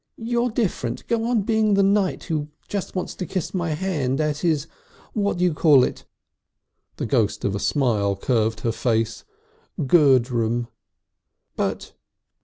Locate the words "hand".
3.75-4.19